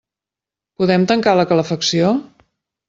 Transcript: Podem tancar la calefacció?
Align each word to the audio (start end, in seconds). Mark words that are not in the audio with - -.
Podem 0.81 1.05
tancar 1.13 1.37
la 1.41 1.47
calefacció? 1.53 2.13